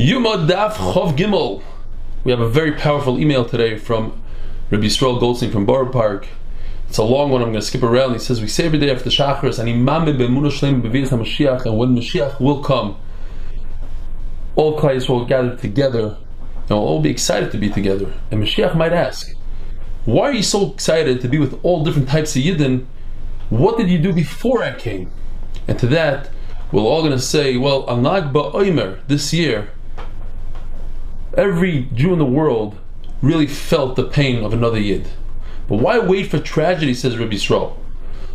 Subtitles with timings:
[0.00, 1.62] Yuma Daf Chov Gimel.
[2.24, 4.22] We have a very powerful email today from
[4.70, 6.26] Rabbi Yisrael Goldstein from Borough Park.
[6.88, 7.42] It's a long one.
[7.42, 8.14] I'm going to skip around.
[8.14, 12.96] He says we say every day after Shachris and Imam and when Mashiach will come,
[14.56, 16.16] all Klal will gather together
[16.60, 18.10] and we'll all be excited to be together.
[18.30, 19.36] And Mashiach might ask,
[20.06, 22.86] "Why are you so excited to be with all different types of Yidden?
[23.50, 25.12] What did you do before I came?"
[25.68, 26.30] And to that,
[26.72, 29.68] we're all going to say, "Well, Al Nagba Oimer this year."
[31.36, 32.76] Every Jew in the world
[33.22, 35.06] really felt the pain of another Yid.
[35.68, 37.76] But why wait for tragedy, says Rabbi Yisrael?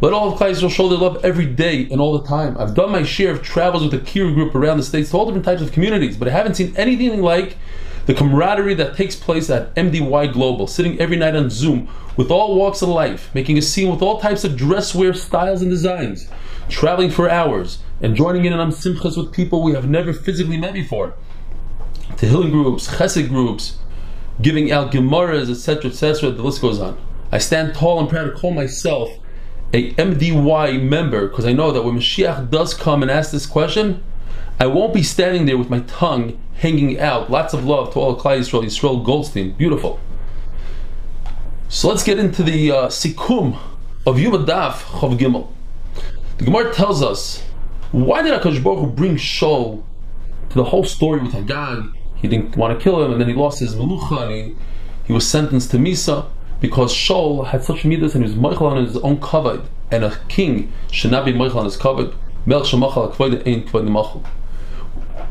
[0.00, 2.56] Let all of Klal Yisrael show their love every day and all the time.
[2.56, 5.26] I've done my share of travels with the Kira group around the states to all
[5.26, 7.58] different types of communities, but I haven't seen anything like
[8.06, 12.56] the camaraderie that takes place at MDY Global, sitting every night on Zoom with all
[12.56, 16.26] walks of life, making a scene with all types of dress wear styles and designs,
[16.70, 20.72] traveling for hours, and joining in on simchas with people we have never physically met
[20.72, 21.12] before.
[22.16, 23.78] Tehillim groups, chesed groups,
[24.40, 26.30] giving out gemaras, etc., etc.
[26.30, 26.98] The list goes on.
[27.30, 29.10] I stand tall and proud to call myself
[29.72, 34.02] a MDY member because I know that when Mashiach does come and ask this question,
[34.58, 37.30] I won't be standing there with my tongue hanging out.
[37.30, 39.52] Lots of love to all Klal Yisrael, Yisrael Goldstein.
[39.52, 40.00] Beautiful.
[41.68, 43.58] So let's get into the uh, sikum
[44.06, 45.52] of Yom Daf Chav Gimel.
[46.38, 47.42] The Gemara tells us
[47.92, 49.82] why did Hakadosh Baruch bring Shaul
[50.50, 52.60] to the whole story with Agag he didn't mm-hmm.
[52.60, 54.56] want to kill him, and then he lost his melucha, and he,
[55.06, 56.26] he was sentenced to misa
[56.60, 60.16] because Shaul had such midas and he was meichel on his own kavod, and a
[60.28, 62.14] king should not be meichel on his kavod.
[62.46, 64.26] Melch shemachal kavod ain't kavod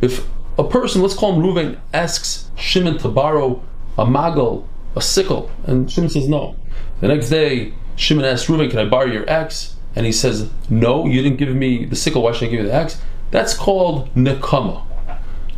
[0.00, 0.26] If
[0.58, 3.62] a person, let's call him Ruvain, asks Shimon to borrow
[3.98, 6.56] a magal, a sickle, and Shimon says no.
[7.00, 11.06] The next day, Shimon asks Ruvain, "Can I borrow your axe?" And he says, "No,
[11.06, 12.22] you didn't give me the sickle.
[12.22, 12.98] Why should I give you the axe?"
[13.30, 14.82] That's called nekama.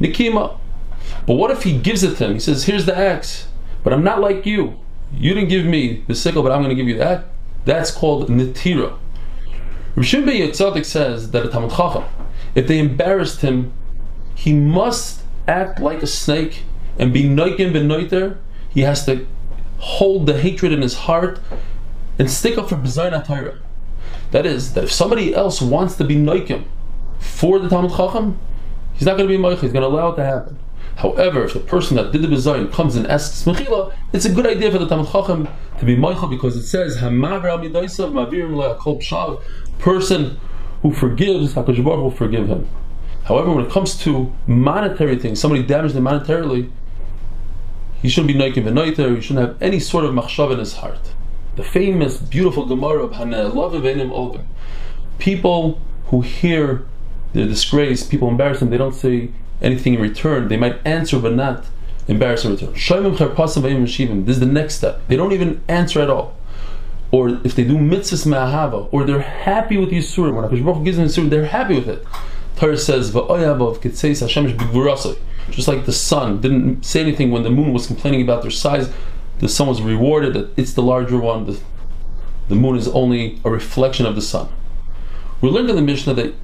[0.00, 0.56] Nikima.
[1.26, 2.34] But what if he gives it to him?
[2.34, 3.48] He says, Here's the axe,
[3.82, 4.78] but I'm not like you.
[5.12, 7.24] You didn't give me the sickle, but I'm going to give you that.
[7.64, 8.96] That's called netira.
[9.96, 12.04] Rishon Ben Yotzadik says that a Talmud Chacham,
[12.54, 13.72] if they embarrassed him,
[14.34, 16.62] he must act like a snake
[16.98, 18.38] and be noikim ben noiter.
[18.68, 19.26] He has to
[19.78, 21.40] hold the hatred in his heart
[22.18, 23.58] and stick up for B'zayin Torah.
[24.32, 26.64] That is, that if somebody else wants to be noikim
[27.18, 28.38] for the Talmud Chacham,
[28.92, 29.60] he's not going to be moich.
[29.60, 30.58] He's going to allow it to happen.
[30.96, 34.46] However, if the person that did the bizayin comes and asks mechila, it's a good
[34.46, 35.46] idea for the Talmud Chacham
[35.78, 36.96] to be moichel because it says.
[39.78, 40.40] Person
[40.80, 42.68] who forgives, Hakadosh Baruch will forgive him.
[43.24, 46.70] However, when it comes to monetary things, somebody damaged him monetarily,
[48.00, 49.16] he shouldn't be noikim v'noiter.
[49.16, 51.12] He shouldn't have any sort of machshav in his heart.
[51.56, 54.46] The famous, beautiful Gemara of Hanel, love of Enim Olga.
[55.18, 56.86] People who hear
[57.32, 59.30] their disgrace, people embarrass them, they don't say
[59.60, 61.64] anything in return, they might answer but not
[62.08, 62.72] embarrass in return.
[62.72, 65.00] This is the next step.
[65.08, 66.36] They don't even answer at all.
[67.10, 70.96] Or if they do mitzvahs ma'ahava, or they're happy with Yisurim, when Hakadosh Baruch gives
[70.96, 72.04] them Yisurim, they're happy with it.
[72.56, 73.12] Torah says,
[75.50, 78.92] just like the sun didn't say anything when the moon was complaining about their size,
[79.38, 81.46] the sun was rewarded that it's the larger one.
[81.46, 81.60] The,
[82.48, 84.48] the moon is only a reflection of the sun.
[85.40, 86.34] We learned in the Mishnah that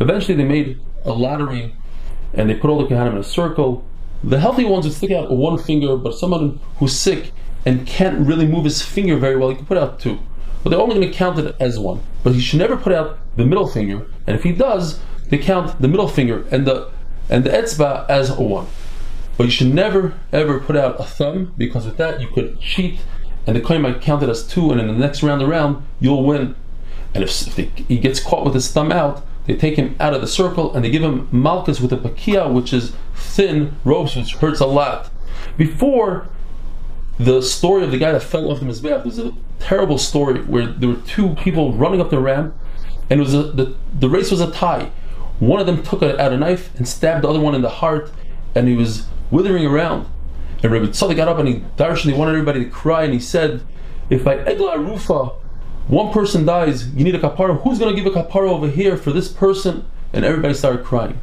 [0.00, 1.74] eventually they made a lottery
[2.34, 3.84] and they put all the Kohanim in a circle.
[4.22, 7.32] The healthy ones would stick out one finger, but someone who's sick
[7.64, 10.18] and can't really move his finger very well, he can put out two.
[10.62, 12.00] But they're only going to count it as one.
[12.22, 15.80] But he should never put out the middle finger, and if he does, they count
[15.80, 16.90] the middle finger and the
[17.30, 18.66] and the etzba as a one.
[19.36, 23.00] But you should never ever put out a thumb because with that you could cheat,
[23.46, 26.24] and the coin might count it as two, and in the next round around you'll
[26.24, 26.56] win.
[27.14, 30.12] And if, if they, he gets caught with his thumb out, they take him out
[30.12, 34.14] of the circle and they give him malchus with a pakia, which is thin ropes,
[34.14, 35.10] which hurts a lot.
[35.56, 36.28] Before
[37.18, 40.66] the story of the guy that fell off the mizbeach, there's a terrible story where
[40.66, 42.54] there were two people running up the ramp,
[43.08, 44.92] and it was a, the the race was a tie.
[45.40, 47.70] One of them took a, out a knife and stabbed the other one in the
[47.70, 48.12] heart,
[48.54, 50.06] and he was withering around.
[50.62, 53.20] And Rabbi Tzadok got up and he darshan, he wanted everybody to cry, and he
[53.20, 53.62] said,
[54.10, 55.30] "If by Egla Rufa
[55.88, 57.60] one person dies, you need a kapara.
[57.62, 59.86] Who's going to give a kapara over here for this person?
[60.12, 61.18] And everybody started crying.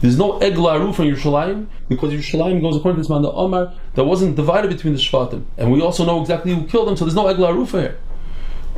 [0.00, 3.72] There's no egla aruf in Yerushalayim because Yerushalayim goes according to this man the Omar
[3.94, 6.96] that wasn't divided between the Shvatim, and we also know exactly who killed him.
[6.96, 7.98] So there's no egla aruf here.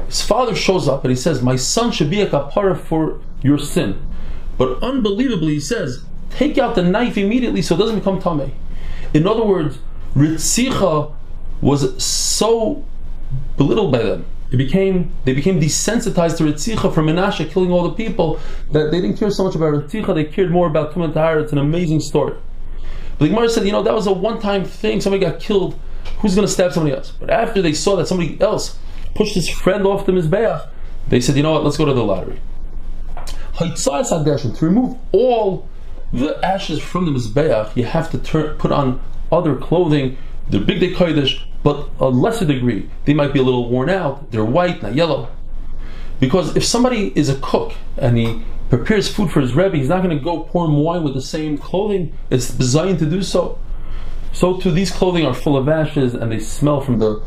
[0.07, 3.59] His father shows up and he says, "My son should be a kapara for your
[3.59, 3.97] sin,"
[4.59, 8.51] but unbelievably he says, "Take out the knife immediately so it doesn't become tamei."
[9.15, 9.79] In other words,
[10.15, 11.11] Ritzicha
[11.63, 12.85] was so
[13.57, 17.95] belittled by them it became they became desensitized to Ritzicha from Menashe killing all the
[17.97, 18.39] people
[18.71, 21.59] that they didn't care so much about Ritzicha, they cared more about Tumat It's an
[21.59, 22.37] amazing story.
[23.19, 25.01] But the Gemara said, you know, that was a one-time thing.
[25.01, 25.77] Somebody got killed.
[26.21, 27.11] Who's going to stab somebody else?
[27.11, 28.79] But after they saw that somebody else
[29.17, 30.69] pushed his friend off the mizbeach,
[31.09, 31.65] they said, you know what?
[31.65, 32.41] Let's go to the lottery.
[33.59, 35.69] To remove all
[36.13, 39.01] the ashes from the mizbeach, you have to turn, put on
[39.33, 40.17] other clothing.
[40.49, 42.89] They're bigdei kodesh, but a lesser degree.
[43.07, 44.31] They might be a little worn out.
[44.31, 45.31] They're white, not yellow.
[46.21, 50.03] Because if somebody is a cook and he prepares food for his rebbe, he's not
[50.03, 52.17] going to go pour him wine with the same clothing.
[52.31, 53.59] It's designed to do so.
[54.33, 57.25] So too, these clothing are full of ashes and they smell from the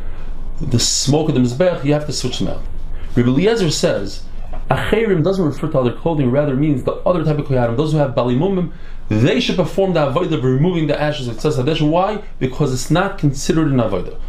[0.59, 1.83] the smoke of the mizbech.
[1.83, 2.61] You have to switch them out.
[3.15, 4.23] Rabbi Eliezer says,
[4.69, 7.97] Acherim doesn't refer to other clothing, rather means the other type of koyadim, those who
[7.99, 8.73] have balimumim,
[9.09, 12.23] they should perform the avodah of removing the ashes of tzas Why?
[12.39, 14.19] Because it's not considered an avodah.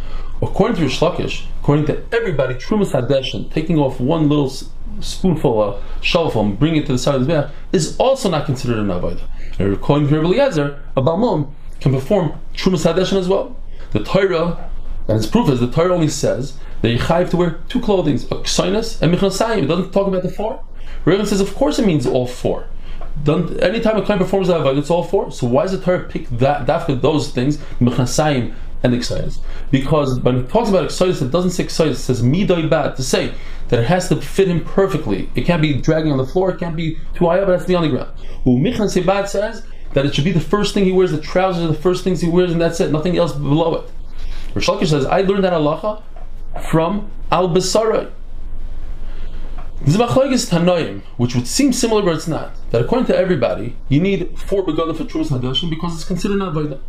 [0.40, 4.52] According to Rish according to everybody, Trumas Hadeshin, taking off one little
[5.00, 8.46] spoonful of shovel and bringing it to the side of the Mizbeach, is also not
[8.46, 9.29] considered an Avodah.
[9.58, 11.50] And according to Rabbi Eliezer, a Balmum
[11.81, 13.56] can perform Trumas Hadeshin as well.
[13.90, 14.70] The Torah,
[15.09, 18.17] and its proof is the Torah only says that you have to wear two clothing,
[18.17, 19.65] a ksainas and michnasayim.
[19.65, 20.63] It doesn't talk about the four.
[21.05, 22.69] Rabbi says, of course it means all four.
[23.25, 25.33] Don't, anytime a client performs that it's all four.
[25.33, 29.35] So why does the Torah pick that, for those things, michnasayim and excited.
[29.71, 33.03] Because when it talks about excited, it doesn't say excited, it says midoi bad, to
[33.03, 33.35] say
[33.69, 35.29] that it has to fit him perfectly.
[35.35, 37.63] It can't be dragging on the floor, it can't be too high up, it has
[37.63, 38.11] to be on the ground.
[38.47, 39.65] Umichan Sebad says
[39.95, 42.21] that it should be the first thing he wears, the trousers are the first things
[42.21, 43.91] he wears, and that's it, nothing else below it.
[44.55, 46.03] Rish says, I learned that halacha
[46.71, 48.11] from Al Basarai.
[49.81, 52.53] This is Tanoim, which would seem similar, but it's not.
[52.71, 56.53] That according to everybody, you need four begadah for Trumas Hadeshin because it's considered not
[56.53, 56.81] Vaidah.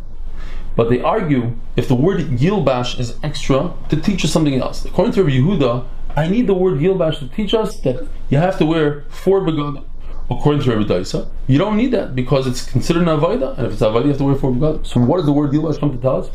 [0.74, 4.84] But they argue if the word Yilbash is extra to teach us something else.
[4.84, 5.86] According to Rabbi Yehuda,
[6.16, 9.84] I need the word Yilbash to teach us that you have to wear four begadim.
[10.28, 13.74] According to Rabbi Daisa, you don't need that because it's considered an avodah, and if
[13.74, 14.86] it's avodah, you have to wear four begadim.
[14.86, 16.30] So what does the word Yilbash come to tell us?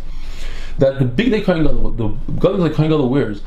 [0.80, 3.42] That the bigdei Kohen Gadol, the begadim that Kohen Gadol wears,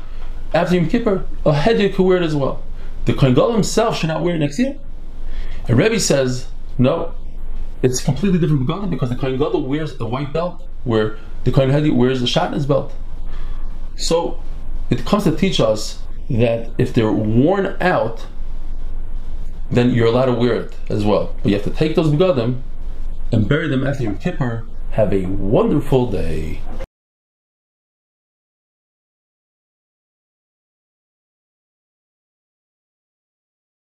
[0.53, 2.63] after Yom Kippur, a head could wear it as well.
[3.05, 4.77] The Kohen Gadol himself should not wear it next year.
[5.67, 6.47] And Rebbe says,
[6.77, 7.13] no,
[7.83, 11.69] it's completely different begadim because the Kohen Gadol wears a white belt where the Kohen
[11.69, 12.93] Hedi wears the shatnez belt.
[13.95, 14.41] So
[14.89, 15.99] it comes to teach us
[16.29, 18.25] that if they're worn out,
[19.69, 21.35] then you're allowed to wear it as well.
[21.43, 22.61] But you have to take those begadim
[23.31, 24.65] and bury them after your kippur.
[24.91, 26.61] Have a wonderful day.